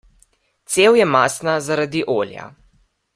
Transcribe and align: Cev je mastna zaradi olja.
Cev 0.75 0.97
je 1.01 1.05
mastna 1.17 1.55
zaradi 1.69 2.03
olja. 2.17 2.49